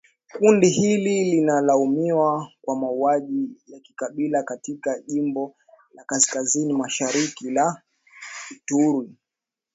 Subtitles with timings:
[0.33, 5.55] Kundi hili linalaumiwa kwa mauaji ya kikabila katika jimbo
[5.95, 7.81] la kaskazini mashariki la
[8.51, 9.15] Ituri